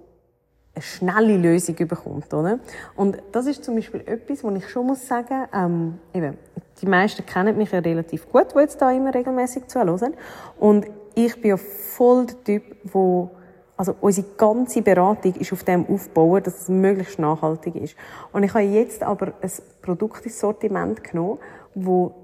eine 0.74 0.82
schnelle 0.82 1.36
Lösung 1.36 1.76
bekommt, 1.76 2.32
oder? 2.32 2.58
Und 2.96 3.18
das 3.32 3.46
ist 3.46 3.62
zum 3.64 3.74
Beispiel 3.74 4.00
etwas, 4.06 4.42
wo 4.42 4.50
ich 4.50 4.68
schon 4.68 4.86
muss 4.86 5.06
sagen, 5.06 5.46
ähm, 5.54 5.98
eben, 6.14 6.38
die 6.80 6.86
meisten 6.86 7.26
kennen 7.26 7.56
mich 7.58 7.72
ja 7.72 7.80
relativ 7.80 8.30
gut, 8.30 8.54
die 8.54 8.58
jetzt 8.60 8.80
da 8.80 8.90
immer 8.90 9.14
regelmäßig 9.14 9.66
zuhören. 9.66 10.14
Und 10.58 10.86
ich 11.14 11.40
bin 11.40 11.50
ja 11.50 11.56
voll 11.58 12.26
der 12.26 12.44
Typ, 12.44 12.62
wo 12.84 13.30
also 13.76 13.94
unsere 14.00 14.26
ganze 14.36 14.80
Beratung 14.80 15.34
ist 15.34 15.52
auf 15.52 15.64
dem 15.64 15.86
aufbauen, 15.86 16.42
dass 16.42 16.62
es 16.62 16.68
möglichst 16.68 17.18
nachhaltig 17.18 17.74
ist. 17.74 17.96
Und 18.32 18.44
ich 18.44 18.54
habe 18.54 18.64
jetzt 18.64 19.02
aber 19.02 19.32
ein 19.40 19.50
Produkt 19.82 20.24
ins 20.24 20.38
Sortiment 20.38 21.02
genommen, 21.02 21.38
wo 21.74 22.14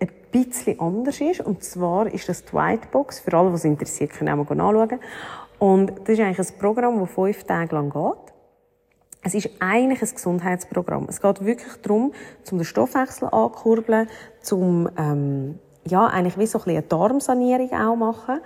ein 0.00 0.08
bisschen 0.30 0.80
anders 0.80 1.20
ist. 1.20 1.40
Und 1.40 1.62
zwar 1.62 2.06
ist 2.06 2.28
das 2.28 2.44
die 2.44 2.54
Whitebox. 2.54 3.20
Für 3.20 3.36
alle, 3.36 3.52
was 3.52 3.64
interessiert, 3.64 4.12
können 4.12 4.40
auch 4.40 4.48
mal 4.48 4.54
nachschauen. 4.54 5.00
Und 5.62 5.92
das 6.00 6.18
ist 6.18 6.20
eigentlich 6.20 6.40
ein 6.40 6.58
Programm, 6.58 6.98
das 6.98 7.10
fünf 7.10 7.44
Tage 7.44 7.76
lang 7.76 7.88
geht. 7.90 8.34
Es 9.22 9.32
ist 9.32 9.48
eigentlich 9.60 10.02
ein 10.02 10.12
Gesundheitsprogramm. 10.12 11.06
Es 11.08 11.20
geht 11.20 11.44
wirklich 11.44 11.76
darum, 11.82 12.12
zum 12.42 12.58
den 12.58 12.64
Stoffwechsel 12.64 13.28
ankurbeln, 13.30 14.08
zum, 14.40 14.90
ähm, 14.98 15.60
ja, 15.86 16.08
eigentlich 16.08 16.36
wie 16.36 16.46
so 16.46 16.58
ein 16.58 16.64
bisschen 16.64 16.78
eine 16.78 16.86
Darmsanierung 16.88 17.72
auch 17.74 17.94
machen. 17.94 18.40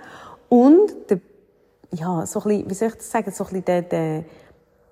Und 0.47 1.09
der, 1.09 1.19
ja, 1.89 2.23
so 2.27 2.41
ein 2.41 2.49
bisschen, 2.49 2.69
wie 2.69 2.73
soll 2.75 2.87
ich 2.89 2.93
das 2.93 3.09
sagen, 3.09 3.31
so 3.31 3.45
ein 3.45 3.49
bisschen 3.49 3.65
der, 3.65 3.81
der, 3.81 4.23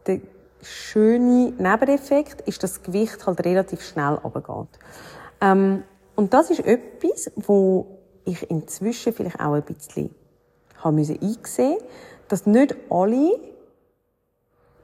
der 0.08 0.22
schöne 0.63 1.53
Nebeneffekt 1.60 2.41
ist, 2.48 2.63
dass 2.63 2.74
das 2.74 2.82
Gewicht 2.82 3.24
halt 3.27 3.46
relativ 3.46 3.84
schnell 3.84 4.15
runtergeht. 4.15 4.79
Ähm, 5.41 5.84
und 6.15 6.34
das 6.34 6.50
ist 6.50 6.65
etwas, 6.65 7.32
wo 7.36 7.86
ich 8.24 8.50
inzwischen 8.50 9.13
vielleicht 9.13 9.39
auch 9.39 9.53
ein 9.53 9.62
bisschen 9.62 10.10
haben 10.84 10.96
müssen 10.96 11.20
einsehen, 11.22 11.77
dass 12.27 12.46
nicht 12.46 12.75
alle 12.89 13.39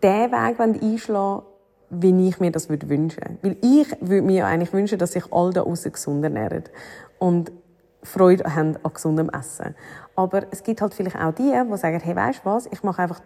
den 0.02 0.32
Weg 0.32 0.60
einschlagen 0.60 1.44
wie 1.92 2.30
ich 2.30 2.40
mir 2.40 2.52
das 2.52 2.70
würde. 2.70 2.90
Weil 2.90 3.58
ich 3.62 3.88
würde 4.00 4.26
mir 4.26 4.48
eigentlich 4.48 4.74
wünschen, 4.74 4.98
dass 4.98 5.12
sich 5.12 5.32
alle 5.32 5.52
da 5.52 5.62
draussen 5.62 5.92
gesund 5.92 6.24
ernähren. 6.24 6.64
Und 7.20 7.52
Freude 8.04 8.56
haben 8.56 8.78
an 8.82 8.94
gesundem 8.94 9.30
Essen. 9.30 9.76
Aber 10.16 10.44
es 10.52 10.64
gibt 10.64 10.82
halt 10.82 10.94
vielleicht 10.94 11.18
auch 11.18 11.34
die, 11.34 11.52
die 11.52 11.78
sagen, 11.78 12.00
hey, 12.00 12.16
du 12.16 12.40
was, 12.46 12.66
ich 12.68 12.82
mache 12.84 13.02
einfach 13.02 13.22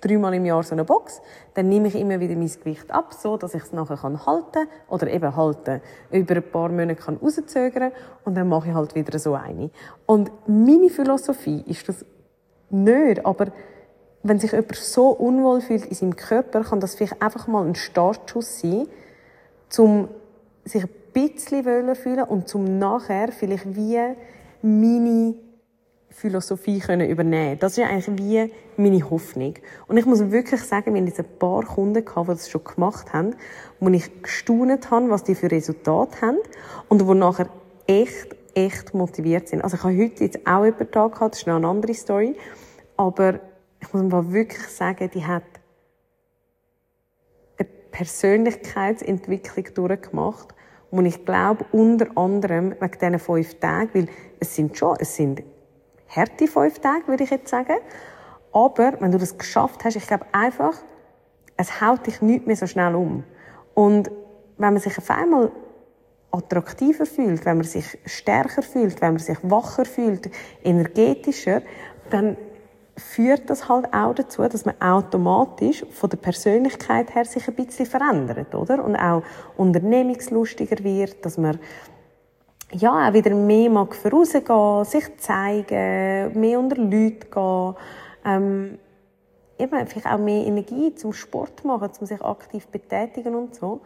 dreimal 0.00 0.34
im 0.34 0.44
Jahr 0.44 0.62
so 0.62 0.74
eine 0.74 0.84
Box, 0.84 1.20
dann 1.54 1.68
nehme 1.68 1.88
ich 1.88 1.94
immer 1.96 2.20
wieder 2.20 2.36
mein 2.36 2.48
Gewicht 2.48 2.90
ab, 2.90 3.14
so 3.14 3.36
dass 3.36 3.54
ich 3.54 3.62
es 3.62 3.72
nachher 3.72 3.96
kann 3.96 4.26
halten 4.26 4.68
oder 4.88 5.08
eben 5.08 5.34
halten, 5.34 5.80
über 6.12 6.36
ein 6.36 6.50
paar 6.52 6.68
Monate 6.68 6.94
kann 6.94 7.16
rauszögern 7.16 7.90
und 8.24 8.36
dann 8.36 8.48
mache 8.48 8.68
ich 8.68 8.74
halt 8.74 8.94
wieder 8.94 9.18
so 9.18 9.34
eine. 9.34 9.70
Und 10.06 10.30
meine 10.46 10.88
Philosophie 10.88 11.64
ist 11.66 11.88
das 11.88 12.04
nicht, 12.70 13.24
aber 13.24 13.46
wenn 14.22 14.38
sich 14.38 14.52
jemand 14.52 14.74
so 14.76 15.08
unwohl 15.08 15.60
fühlt 15.60 15.86
in 15.86 15.94
seinem 15.94 16.16
Körper, 16.16 16.64
kann 16.64 16.80
das 16.80 16.94
vielleicht 16.94 17.22
einfach 17.22 17.46
mal 17.46 17.66
ein 17.66 17.74
Startschuss 17.74 18.60
sein, 18.60 18.86
um 19.78 20.08
sich 20.64 20.82
ein 20.82 20.90
bisschen 21.12 21.64
wohler 21.64 21.94
fühlen 21.94 22.24
und 22.24 22.48
zum 22.48 22.78
nachher 22.78 23.32
vielleicht 23.32 23.74
wie 23.76 23.98
meine 24.62 25.34
Philosophie 26.10 26.80
können 26.80 27.08
übernehmen. 27.08 27.58
Das 27.60 27.78
ist 27.78 27.84
eigentlich 27.84 28.18
wie 28.18 28.52
meine 28.76 29.08
Hoffnung. 29.10 29.54
Und 29.86 29.96
ich 29.96 30.06
muss 30.06 30.30
wirklich 30.30 30.62
sagen, 30.62 30.94
wir 30.94 31.00
haben 31.00 31.06
jetzt 31.06 31.20
ein 31.20 31.38
paar 31.38 31.64
Kunden 31.64 32.04
gehabt, 32.04 32.28
die 32.28 32.32
das 32.32 32.50
schon 32.50 32.64
gemacht 32.64 33.12
haben, 33.12 33.36
wo 33.78 33.88
ich 33.90 34.22
gestaunt 34.22 34.90
habe, 34.90 35.10
was 35.10 35.24
die 35.24 35.34
für 35.34 35.50
Resultate 35.50 36.20
haben 36.20 36.38
und 36.88 37.06
wo 37.06 37.14
nachher 37.14 37.48
echt, 37.86 38.34
echt 38.54 38.94
motiviert 38.94 39.48
sind. 39.48 39.62
Also 39.62 39.76
ich 39.76 39.82
habe 39.82 39.96
heute 39.96 40.24
jetzt 40.24 40.46
auch 40.46 40.64
jemanden 40.64 40.90
da 40.90 41.08
gehabt, 41.08 41.34
das 41.34 41.40
ist 41.40 41.46
noch 41.46 41.56
eine 41.56 41.68
andere 41.68 41.94
Story, 41.94 42.36
aber 42.96 43.40
ich 43.80 43.92
muss 43.92 44.02
mal 44.02 44.32
wirklich 44.32 44.66
sagen, 44.68 45.10
die 45.12 45.24
hat 45.24 45.44
eine 47.58 47.68
Persönlichkeitsentwicklung 47.90 49.74
durchgemacht, 49.74 50.54
und 50.90 51.06
ich 51.06 51.24
glaube, 51.24 51.66
unter 51.72 52.16
anderem 52.16 52.74
wegen 52.80 52.98
diesen 52.98 53.18
fünf 53.18 53.54
Tagen, 53.60 53.90
weil 53.92 54.08
es 54.40 54.54
sind 54.54 54.76
schon, 54.76 54.96
es 54.98 55.16
sind 55.16 55.42
harte 56.08 56.46
fünf 56.46 56.78
Tage, 56.78 57.06
würde 57.06 57.24
ich 57.24 57.30
jetzt 57.30 57.48
sagen. 57.48 57.76
Aber 58.52 58.94
wenn 59.00 59.12
du 59.12 59.18
das 59.18 59.36
geschafft 59.36 59.84
hast, 59.84 59.96
ich 59.96 60.06
glaube 60.06 60.26
einfach, 60.32 60.74
es 61.56 61.80
haut 61.80 62.06
dich 62.06 62.22
nicht 62.22 62.46
mehr 62.46 62.56
so 62.56 62.66
schnell 62.66 62.94
um. 62.94 63.24
Und 63.74 64.10
wenn 64.56 64.72
man 64.72 64.78
sich 64.78 64.96
auf 64.96 65.10
einmal 65.10 65.52
attraktiver 66.30 67.06
fühlt, 67.06 67.44
wenn 67.44 67.58
man 67.58 67.66
sich 67.66 67.98
stärker 68.04 68.62
fühlt, 68.62 69.00
wenn 69.00 69.14
man 69.14 69.18
sich 69.18 69.38
wacher 69.42 69.84
fühlt, 69.84 70.30
energetischer, 70.62 71.62
dann 72.10 72.36
führt 72.96 73.48
das 73.48 73.68
halt 73.68 73.92
auch 73.94 74.14
dazu, 74.14 74.42
dass 74.42 74.64
man 74.64 74.80
automatisch 74.80 75.84
von 75.90 76.10
der 76.10 76.16
Persönlichkeit 76.18 77.14
her 77.14 77.24
sich 77.24 77.46
ein 77.48 77.54
bisschen 77.54 77.86
verändert, 77.86 78.54
oder? 78.54 78.84
Und 78.84 78.96
auch 78.96 79.22
unternehmungslustiger 79.56 80.82
wird, 80.82 81.24
dass 81.24 81.38
man 81.38 81.58
ja, 82.72 83.08
auch 83.08 83.12
wieder 83.14 83.34
mehr 83.34 83.70
mag 83.70 83.94
vorausgehen, 83.94 84.84
sich 84.84 85.16
zeigen, 85.18 86.38
mehr 86.38 86.58
unter 86.58 86.76
Leute 86.76 87.26
gehen, 87.32 87.74
ähm, 88.26 88.78
eben 89.58 89.86
vielleicht 89.86 90.06
auch 90.06 90.18
mehr 90.18 90.46
Energie 90.46 90.94
zum 90.94 91.12
Sport 91.12 91.64
machen, 91.64 91.92
zum 91.94 92.06
sich 92.06 92.20
aktiv 92.20 92.66
betätigen 92.66 93.34
und 93.34 93.54
so. 93.54 93.80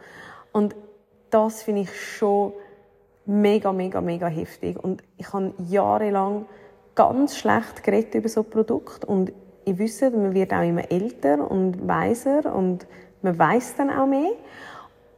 Und 0.51 0.75
das 1.33 1.63
finde 1.63 1.81
ich 1.81 2.17
schon 2.17 2.53
mega, 3.25 3.71
mega, 3.71 4.01
mega 4.01 4.27
heftig. 4.27 4.81
Und 4.81 5.03
ich 5.17 5.31
habe 5.33 5.53
jahrelang 5.69 6.45
ganz 6.95 7.37
schlecht 7.37 7.83
geredet 7.83 8.15
über 8.15 8.29
so 8.29 8.43
Produkt 8.43 9.05
und 9.05 9.31
ich 9.65 9.77
wüsste, 9.79 10.11
man 10.11 10.33
wird 10.33 10.53
auch 10.53 10.61
immer 10.61 10.91
älter 10.91 11.49
und 11.49 11.87
weiser 11.87 12.53
und 12.53 12.85
man 13.21 13.39
weiß 13.39 13.75
dann 13.77 13.89
auch 13.89 14.05
mehr. 14.05 14.33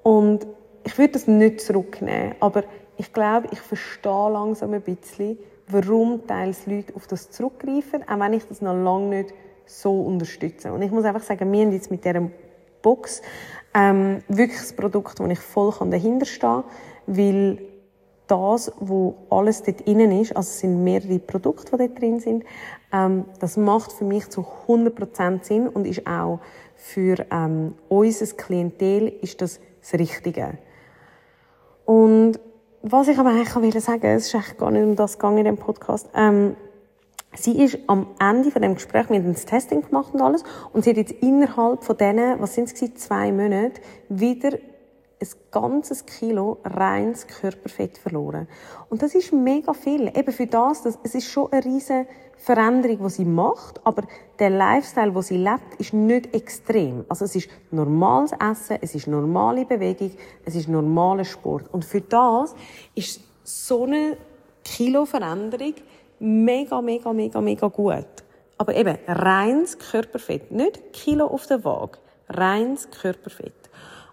Und 0.03 0.45
ich 0.83 0.97
würde 0.97 1.13
das 1.13 1.27
nicht 1.27 1.61
zurücknehmen, 1.61 2.35
aber 2.39 2.63
ich 2.97 3.11
glaube, 3.11 3.47
ich 3.51 3.59
verstehe 3.59 4.29
langsam 4.31 4.73
ein 4.73 4.81
bisschen, 4.81 5.37
warum 5.67 6.25
teils 6.27 6.67
Leute 6.67 6.95
auf 6.95 7.07
das 7.07 7.31
zurückgreifen, 7.31 8.07
auch 8.07 8.19
wenn 8.19 8.33
ich 8.33 8.47
das 8.47 8.61
noch 8.61 8.75
lange 8.75 9.07
nicht 9.07 9.33
so 9.65 10.01
unterstütze. 10.01 10.71
Und 10.71 10.83
ich 10.83 10.91
muss 10.91 11.05
einfach 11.05 11.23
sagen, 11.23 11.51
wir 11.51 11.65
haben 11.65 11.71
jetzt 11.71 11.89
mit 11.89 12.05
dieser 12.05 12.29
Box 12.85 13.21
ähm, 13.73 14.19
wirklich 14.29 14.59
das 14.59 14.73
Produkt, 14.73 15.19
wo 15.19 15.25
ich 15.25 15.39
voll 15.39 15.73
dahinter 15.89 16.25
stehe, 16.25 16.63
weil 17.07 17.59
das, 18.27 18.71
wo 18.79 19.15
alles 19.29 19.63
dort 19.63 19.85
drin 19.85 20.21
ist, 20.21 20.35
also 20.35 20.47
es 20.47 20.59
sind 20.59 20.83
mehrere 20.83 21.19
Produkte, 21.19 21.77
die 21.77 21.87
dort 21.87 21.99
drin 21.99 22.19
sind, 22.19 22.45
ähm, 22.93 23.25
das 23.39 23.57
macht 23.57 23.91
für 23.91 24.05
mich 24.05 24.29
zu 24.29 24.45
100% 24.67 25.43
Sinn 25.43 25.67
und 25.67 25.85
ist 25.85 26.07
auch 26.07 26.39
für 26.75 27.25
ähm, 27.31 27.75
unser 27.89 28.27
Klientel 28.35 29.09
ist 29.21 29.41
das 29.41 29.59
das 29.85 29.99
Richtige. 29.99 30.57
Und 31.85 32.39
was 32.81 33.07
ich 33.07 33.17
aber 33.17 33.29
eigentlich 33.29 33.83
sagen, 33.83 34.05
es 34.05 34.27
ist 34.27 34.35
eigentlich 34.35 34.57
gar 34.57 34.71
nicht 34.71 34.83
um 34.83 34.95
das 34.95 35.17
gegangen 35.17 35.39
in 35.39 35.45
dem 35.45 35.57
Podcast. 35.57 36.09
Ähm, 36.15 36.55
sie 37.37 37.63
ist 37.63 37.77
am 37.87 38.07
Ende 38.19 38.51
von 38.51 38.61
dem 38.61 38.75
Gespräch, 38.75 39.09
wir 39.09 39.17
haben 39.17 39.33
das 39.33 39.45
Testing 39.45 39.81
gemacht 39.81 40.13
und 40.13 40.21
alles, 40.21 40.43
und 40.73 40.83
sie 40.83 40.91
hat 40.91 40.97
jetzt 40.97 41.13
innerhalb 41.21 41.83
von 41.83 41.97
denen, 41.97 42.39
was 42.41 42.55
sind 42.55 42.71
es 42.71 42.95
zwei 42.95 43.31
Monate, 43.31 43.81
wieder 44.09 44.57
ein 45.21 45.27
ganzes 45.51 46.05
Kilo 46.05 46.57
reines 46.63 47.27
Körperfett 47.27 47.97
verloren. 47.97 48.47
Und 48.89 49.01
das 49.01 49.15
ist 49.15 49.31
mega 49.31 49.73
viel. 49.73 50.07
Eben 50.07 50.31
für 50.31 50.47
das, 50.47 50.83
das 50.83 50.99
es 51.03 51.15
ist 51.15 51.27
schon 51.27 51.51
eine 51.51 51.63
riesige 51.63 52.07
Veränderung, 52.37 52.99
die 53.03 53.09
sie 53.09 53.25
macht, 53.25 53.79
aber 53.85 54.03
der 54.39 54.49
Lifestyle, 54.49 55.11
den 55.11 55.21
sie 55.21 55.37
lebt, 55.37 55.75
ist 55.79 55.93
nicht 55.93 56.35
extrem. 56.35 57.05
Also 57.07 57.25
es 57.25 57.35
ist 57.35 57.49
normales 57.71 58.33
Essen, 58.33 58.77
es 58.81 58.93
ist 58.93 59.07
normale 59.07 59.65
Bewegung, 59.65 60.11
es 60.43 60.55
ist 60.55 60.67
normaler 60.67 61.25
Sport. 61.25 61.73
Und 61.73 61.85
für 61.85 62.01
das 62.01 62.53
ist 62.93 63.21
so 63.43 63.85
eine 63.85 64.17
Kilo-Veränderung 64.63 65.75
mega, 66.19 66.81
mega, 66.81 67.13
mega, 67.13 67.41
mega 67.41 67.67
gut. 67.67 68.05
Aber 68.57 68.75
eben, 68.75 68.97
reines 69.07 69.77
Körperfett. 69.77 70.51
Nicht 70.51 70.93
Kilo 70.93 71.27
auf 71.27 71.47
der 71.47 71.63
Waage. 71.63 71.97
Reines 72.29 72.89
Körperfett. 72.89 73.53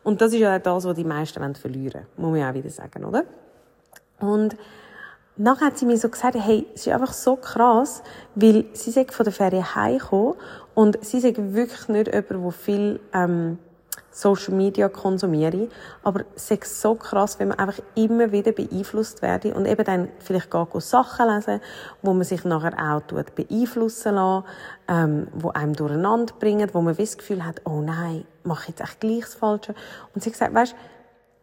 Und 0.02 0.20
das 0.20 0.32
ist 0.32 0.40
ja 0.40 0.56
auch 0.56 0.60
das, 0.60 0.84
was 0.84 0.96
die 0.96 1.04
meisten 1.04 1.54
verlieren 1.54 2.06
wollen. 2.16 2.32
Muss 2.32 2.40
man 2.40 2.50
auch 2.50 2.54
wieder 2.54 2.70
sagen, 2.70 3.04
oder? 3.04 3.24
Und 4.18 4.56
nachher 5.36 5.66
hat 5.66 5.78
sie 5.78 5.86
mir 5.86 5.96
so 5.96 6.08
gesagt, 6.08 6.36
hey, 6.38 6.66
es 6.74 6.86
ist 6.86 6.92
einfach 6.92 7.12
so 7.12 7.36
krass, 7.36 8.02
weil 8.34 8.64
sie 8.72 8.90
sagt 8.90 9.14
von 9.14 9.24
der 9.24 9.32
Ferien 9.32 9.74
heimgekommen 9.74 10.34
und 10.74 11.04
sie 11.04 11.20
sagt 11.20 11.36
wirklich 11.38 11.88
nicht 11.88 12.08
jemand, 12.08 12.30
der 12.30 12.52
viel 12.52 13.00
ähm, 13.14 13.58
Social 14.12 14.54
Media 14.54 14.88
konsumiere, 14.88 15.68
aber 16.02 16.24
es 16.36 16.50
ist 16.50 16.80
so 16.80 16.94
krass, 16.94 17.38
wenn 17.38 17.48
man 17.48 17.58
einfach 17.58 17.82
immer 17.94 18.30
wieder 18.30 18.52
beeinflusst 18.52 19.22
werde 19.22 19.54
und 19.54 19.66
eben 19.66 19.84
dann 19.84 20.08
vielleicht 20.18 20.50
gar 20.50 20.68
Sachen 20.80 21.28
lesen, 21.28 21.60
wo 22.02 22.12
man 22.12 22.24
sich 22.24 22.44
nachher 22.44 22.74
auch 22.78 23.00
beeinflussen 23.02 24.14
lässt, 24.14 24.44
ähm, 24.88 25.28
wo 25.32 25.48
einem 25.50 25.74
durcheinander 25.74 26.34
bringen, 26.38 26.68
wo 26.72 26.82
man 26.82 26.96
das 26.96 27.16
Gefühl 27.16 27.44
hat, 27.44 27.62
oh 27.64 27.80
nein, 27.80 28.24
mache 28.44 28.62
ich 28.62 28.68
jetzt 28.68 28.80
echt 28.82 29.00
gleich 29.00 29.20
das 29.20 29.34
Falsche. 29.34 29.74
Und 30.14 30.22
sie 30.22 30.28
hat 30.30 30.34
gesagt, 30.34 30.54
weißt, 30.54 30.74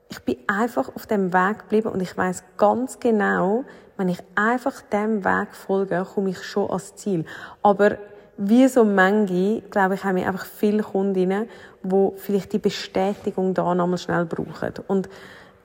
ich 0.10 0.20
bin 0.22 0.38
einfach 0.48 0.96
auf 0.96 1.06
dem 1.06 1.34
Weg 1.34 1.60
geblieben 1.60 1.90
und 1.90 2.02
ich 2.02 2.16
weiß 2.18 2.44
ganz 2.58 3.00
genau, 3.00 3.64
wenn 3.98 4.10
ich 4.10 4.20
einfach 4.36 4.82
dem 4.82 5.24
Weg 5.24 5.54
folge, 5.54 6.06
komme 6.14 6.30
ich 6.30 6.44
schon 6.44 6.70
ans 6.70 6.96
Ziel. 6.96 7.26
Aber 7.62 7.98
wie 8.41 8.69
so 8.69 8.86
manche, 8.86 9.62
glaube 9.69 9.96
ich, 9.96 10.03
haben 10.05 10.15
wir 10.15 10.25
einfach 10.25 10.46
viele 10.46 10.81
Kundinnen, 10.81 11.50
die 11.84 12.10
vielleicht 12.15 12.53
die 12.53 12.60
Bestätigung 12.60 13.53
da 13.53 13.75
nochmal 13.75 13.98
schnell 13.98 14.25
brauchen. 14.25 14.74
Und 14.88 15.10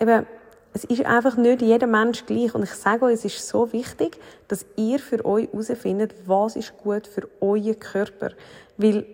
eben, 0.00 0.26
es 0.72 0.82
ist 0.82 1.06
einfach 1.06 1.36
nicht 1.36 1.62
jeder 1.62 1.86
Mensch 1.86 2.26
gleich. 2.26 2.52
Und 2.52 2.64
ich 2.64 2.72
sage 2.72 3.04
euch, 3.04 3.14
es 3.14 3.24
ist 3.26 3.46
so 3.46 3.72
wichtig, 3.72 4.18
dass 4.48 4.66
ihr 4.74 4.98
für 4.98 5.24
euch 5.24 5.48
herausfindet, 5.52 6.14
was 6.26 6.56
ist 6.56 6.76
gut 6.76 7.06
für 7.06 7.28
euren 7.40 7.78
Körper. 7.78 8.30
Weil, 8.76 9.06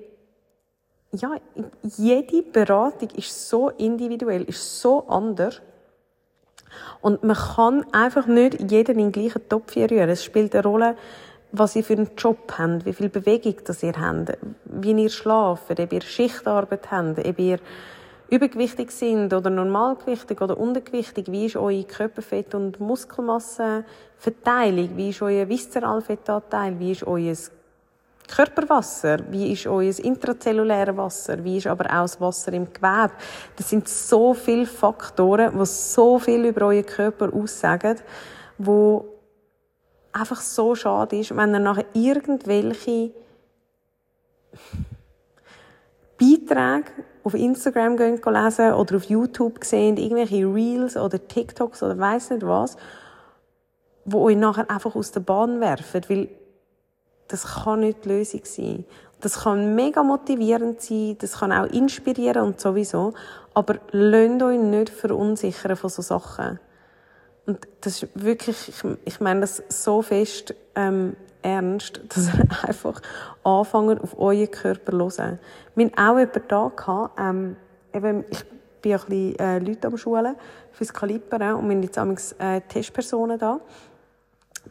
ja, 1.13 1.37
jede 1.83 2.43
Beratung 2.43 3.11
ist 3.11 3.51
so 3.51 3.69
individuell, 3.69 4.45
ist 4.45 4.81
so 4.81 5.07
anders. 5.07 5.61
Und 7.03 7.23
man 7.25 7.37
kann 7.37 7.85
einfach 7.93 8.27
nicht 8.27 8.71
jeden 8.71 8.99
in 8.99 9.11
den 9.11 9.13
gleichen 9.13 9.47
Topf 9.51 9.77
rühren. 9.77 10.09
Es 10.09 10.25
spielt 10.25 10.55
eine 10.55 10.65
Rolle, 10.65 10.97
was 11.53 11.77
ihr 11.77 11.85
für 11.85 11.93
einen 11.95 12.11
Job 12.17 12.53
habt, 12.59 12.87
wie 12.87 12.93
viel 12.93 13.09
Bewegung 13.09 13.57
das 13.65 13.83
ihr 13.83 13.95
habt, 13.99 14.39
wie 14.65 14.93
ihr 14.93 15.11
schlaft, 15.11 15.71
ob 15.71 15.93
ihr 15.93 16.03
Schichtarbeit 16.03 16.91
habt, 16.91 17.27
ob 17.27 17.39
ihr 17.39 17.59
übergewichtig 18.29 18.91
sind 18.93 19.33
oder 19.35 19.51
normalgewichtig 19.51 20.41
oder 20.41 20.57
untergewichtig, 20.57 21.27
wie 21.31 21.47
ist 21.47 21.57
eure 21.57 21.83
Körperfett- 21.83 22.55
und 22.55 22.79
Muskelmasseverteilung, 22.79 24.97
wie 24.97 25.11
ist 25.11 25.23
euer 25.23 25.49
Viszeralfettanteil, 25.49 26.79
wie 26.79 26.93
ist 26.93 27.05
euer 27.07 27.35
Körperwasser? 28.31 29.19
Wie 29.31 29.53
ist 29.53 29.67
euer 29.67 29.99
intrazelluläres 29.99 30.97
Wasser? 30.97 31.43
Wie 31.43 31.57
ist 31.57 31.67
aber 31.67 31.87
auch 31.87 32.03
das 32.03 32.21
Wasser 32.21 32.53
im 32.53 32.73
Gewebe? 32.73 33.11
Das 33.57 33.69
sind 33.69 33.89
so 33.89 34.35
viele 34.35 34.67
Faktoren, 34.67 35.59
die 35.59 35.67
so 35.67 36.19
viel 36.19 36.45
über 36.45 36.67
euren 36.67 36.87
Körper 36.87 37.35
aussagen, 37.35 37.97
wo 38.57 39.10
einfach 40.13 40.41
so 40.41 40.75
schade 40.75 41.19
ist, 41.19 41.37
wenn 41.37 41.55
ihr 41.55 41.61
nachher 41.61 41.87
irgendwelche 41.93 43.13
Beiträge 46.19 46.91
auf 47.23 47.35
Instagram 47.35 47.97
gehen 47.97 48.21
lesen 48.25 48.73
oder 48.73 48.97
auf 48.97 49.05
YouTube 49.05 49.65
sehen, 49.65 49.97
irgendwelche 49.97 50.47
Reels 50.47 50.97
oder 50.97 51.27
TikToks 51.27 51.83
oder 51.83 51.99
weiß 51.99 52.31
nicht 52.31 52.47
was, 52.47 52.77
wo 54.05 54.23
euch 54.23 54.37
nachher 54.37 54.71
einfach 54.71 54.95
aus 54.95 55.13
der 55.13 55.21
Bahn 55.21 55.61
werfen, 55.61 56.03
weil 56.09 56.29
das 57.29 57.45
kann 57.65 57.81
nicht 57.81 58.05
die 58.05 58.09
Lösung 58.09 58.41
sein. 58.45 58.85
Das 59.21 59.41
kann 59.41 59.75
mega 59.75 60.03
motivierend 60.03 60.81
sein, 60.81 61.17
das 61.19 61.39
kann 61.39 61.53
auch 61.53 61.67
inspirieren 61.67 62.43
und 62.43 62.61
sowieso, 62.61 63.13
aber 63.53 63.77
lasst 63.91 64.43
euch 64.43 64.59
nicht 64.59 64.91
verunsichern 64.91 65.77
von 65.77 65.91
so 65.91 66.03
Sachen. 66.03 66.59
Und 67.51 67.67
das 67.81 68.01
ist 68.01 68.11
wirklich, 68.15 68.69
ich, 68.69 68.85
ich 69.05 69.19
meine 69.19 69.41
das 69.41 69.61
so 69.69 70.03
fest 70.03 70.55
ähm, 70.77 71.17
ernst, 71.43 72.01
dass 72.09 72.29
ihr 72.29 72.47
einfach 72.63 73.03
anfangen 73.43 74.01
auf 74.01 74.17
euren 74.17 74.49
Körper 74.49 74.93
zu 74.93 75.21
hören. 75.21 75.41
Wir 75.75 75.87
hatten 75.87 75.99
auch 75.99 76.19
jemanden 76.19 76.43
da, 76.47 76.73
gehabt, 76.77 77.19
ähm, 77.19 77.57
eben, 77.93 78.25
ich 78.31 78.45
bin 78.83 78.93
ein 78.93 79.01
bisschen 79.01 79.39
äh, 79.41 79.59
Leute 79.59 79.89
am 79.89 79.97
Schulen 79.97 80.37
fürs 80.71 80.93
Kaliber 80.93 81.57
und 81.57 81.69
wir 81.69 81.75
haben 81.75 81.83
jetzt 81.83 81.99
amigs, 81.99 82.37
äh, 82.39 82.61
Testpersonen 82.61 83.37
da. 83.37 83.59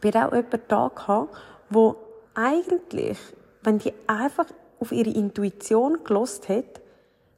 Wir 0.00 0.12
hatten 0.14 0.30
auch 0.30 0.36
jemanden 0.36 0.60
da, 0.68 0.90
gehabt, 0.94 1.36
wo 1.68 1.96
eigentlich, 2.32 3.18
wenn 3.62 3.78
die 3.78 3.92
einfach 4.06 4.46
auf 4.78 4.90
ihre 4.90 5.10
Intuition 5.10 5.98
gelost 6.02 6.48
hätte, 6.48 6.80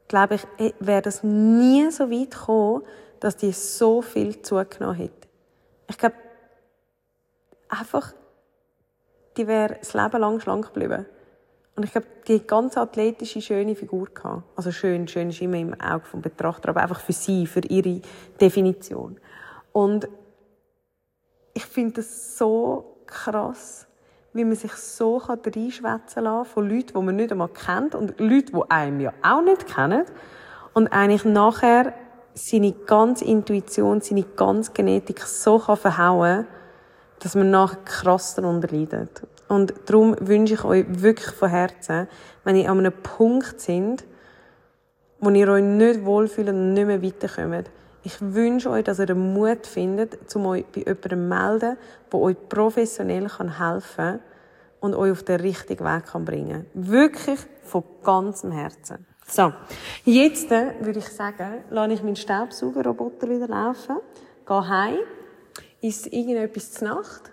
glaube 0.07 0.37
ich, 0.37 0.47
äh, 0.59 0.73
wäre 0.79 1.03
das 1.03 1.25
nie 1.25 1.91
so 1.91 2.13
weit 2.13 2.31
gekommen, 2.31 2.83
dass 3.19 3.37
die 3.37 3.51
so 3.51 4.03
viel 4.03 4.41
zugenommen 4.41 4.95
hätte. 4.95 5.22
Ich 5.93 5.99
glaube, 5.99 6.15
einfach, 7.69 8.15
die 9.37 9.47
wäre 9.47 9.77
das 9.79 9.93
Leben 9.93 10.21
lang 10.23 10.41
schlank 10.41 10.73
geblieben. 10.73 11.05
Und 11.77 11.85
ich 11.85 11.93
glaube, 11.93 12.07
die 12.27 12.47
ganz 12.47 12.79
athletische, 12.79 13.43
schöne 13.43 13.75
Figur 13.75 14.07
gehabt. 14.07 14.43
Also 14.57 14.73
schön, 14.73 15.07
schön 15.07 15.29
ist 15.29 15.43
immer 15.43 15.59
im 15.59 15.79
Auge 15.79 16.07
vom 16.07 16.23
Betrachter, 16.23 16.71
aber 16.71 16.81
einfach 16.81 17.01
für 17.01 17.13
sie, 17.13 17.47
für 17.47 17.61
ihre 17.61 18.01
Definition. 18.41 19.21
Und 19.73 20.09
ich 21.53 21.67
finde 21.67 21.97
das 21.97 22.39
so 22.39 22.97
krass, 23.05 23.87
wie 24.33 24.45
man 24.47 24.57
sich 24.57 24.73
so 24.73 25.19
reinschwätzen 25.19 26.25
kann 26.25 26.45
von 26.47 26.71
Leuten, 26.71 26.95
die 26.95 27.05
man 27.05 27.17
nicht 27.17 27.33
einmal 27.33 27.49
kennt 27.49 27.95
und 27.95 28.19
Leuten, 28.19 28.57
die 28.57 28.71
einem 28.71 29.01
ja 29.01 29.13
auch 29.23 29.43
nicht 29.43 29.67
kennen. 29.67 30.07
Und 30.73 30.89
eigentlich 30.89 31.27
nachher 31.27 31.93
seine 32.35 32.73
ganze 32.73 33.25
Intuition, 33.25 34.01
seine 34.01 34.23
ganze 34.23 34.73
Genetik 34.73 35.21
so 35.21 35.59
kann 35.59 35.77
verhauen 35.77 36.47
dass 37.23 37.37
man 37.37 37.51
nachher 37.51 37.79
krass 37.85 38.35
darunter 38.35 38.69
leidet. 38.75 39.23
Und 39.49 39.75
darum 39.87 40.17
wünsche 40.21 40.55
ich 40.55 40.65
euch 40.65 40.85
wirklich 40.89 41.31
von 41.35 41.51
Herzen, 41.51 42.09
wenn 42.43 42.57
ihr 42.57 42.69
an 42.71 42.81
einem 42.81 42.93
Punkt 42.93 43.61
sind, 43.61 44.05
wo 45.21 45.31
ihr 45.31 45.49
euch 45.49 45.63
nicht 45.63 46.05
wohlfühlt 46.05 46.49
und 46.49 46.73
nicht 46.73 46.87
mehr 46.87 47.03
weiterkommt, 47.03 47.71
ich 48.05 48.21
wünsche 48.21 48.71
euch, 48.71 48.83
dass 48.83 48.99
ihr 48.99 49.07
den 49.07 49.33
Mut 49.33 49.65
findet, 49.69 50.35
um 50.35 50.47
euch 50.47 50.65
bei 50.67 50.81
jemandem 50.81 51.11
zu 51.11 51.17
melden, 51.17 51.77
der 52.13 52.21
euch 52.21 52.37
professionell 52.49 53.29
helfen 53.29 53.95
kann 53.97 54.21
und 54.81 54.97
euch 54.97 55.13
auf 55.13 55.23
den 55.23 55.41
richtigen 55.41 55.85
Weg 55.85 56.13
bringen 56.25 56.67
kann. 56.73 56.91
Wirklich 56.91 57.39
von 57.63 57.85
ganzem 58.03 58.51
Herzen. 58.51 59.07
So, 59.33 59.51
jetzt 60.05 60.53
äh, 60.53 60.75
würde 60.81 60.99
ich 60.99 61.09
sagen, 61.09 61.65
lasse 61.71 61.93
ich 61.95 62.03
meinen 62.03 62.17
Staubsaugerroboter 62.17 63.31
wieder 63.31 63.49
laufen, 63.49 63.97
gehe 64.47 64.69
heim, 64.69 64.99
ist 65.81 66.13
irgendetwas 66.13 66.73
zur 66.73 66.89
Nacht 66.89 67.33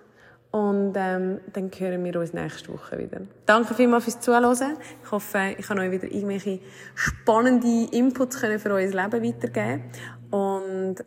und 0.52 0.94
ähm, 0.96 1.42
dann 1.52 1.70
hören 1.78 2.06
wir 2.06 2.18
uns 2.22 2.32
nächste 2.32 2.72
Woche 2.72 2.98
wieder. 3.00 3.20
Danke 3.46 3.74
vielmals 3.74 4.06
fürs 4.06 4.22
Zuhören. 4.22 4.78
Ich 5.04 5.12
hoffe, 5.12 5.56
ich 5.58 5.68
kann 5.68 5.78
euch 5.78 5.92
wieder 5.92 6.06
irgendwelche 6.06 6.62
spannende 6.96 7.90
Inputs 7.94 8.40
können 8.40 8.60
für 8.60 8.72
euer 8.72 8.88
Leben 8.88 9.22
weitergeben. 9.22 9.84
Und 10.32 11.04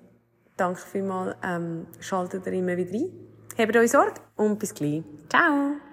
danke 0.58 0.78
vielmals, 0.78 1.36
ähm, 1.42 1.86
schaltet 2.00 2.46
ihr 2.46 2.52
immer 2.52 2.76
wieder 2.76 2.92
ein. 2.92 3.10
Habt 3.56 3.74
euch 3.74 3.90
Sorge 3.90 4.20
und 4.36 4.58
bis 4.58 4.74
gleich. 4.74 5.02
Ciao! 5.30 5.91